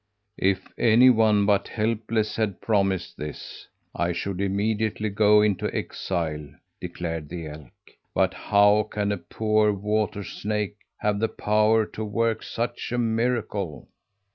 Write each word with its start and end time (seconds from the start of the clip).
"If 0.39 0.67
any 0.79 1.11
one 1.11 1.45
but 1.45 1.67
Helpless 1.67 2.35
had 2.35 2.59
promised 2.59 3.17
this, 3.17 3.67
I 3.93 4.13
should 4.13 4.41
immediately 4.41 5.09
go 5.09 5.43
into 5.43 5.71
exile," 5.75 6.43
declared 6.79 7.29
the 7.29 7.45
elk. 7.45 7.71
"But 8.15 8.33
how 8.33 8.81
can 8.91 9.11
a 9.11 9.19
poor 9.19 9.71
water 9.71 10.23
snake 10.23 10.77
have 10.97 11.19
the 11.19 11.29
power 11.29 11.85
to 11.85 12.03
work 12.03 12.41
such 12.41 12.91
a 12.91 12.97
miracle?" 12.97 13.89